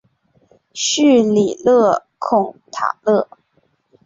[0.73, 3.29] 叙里勒孔塔勒。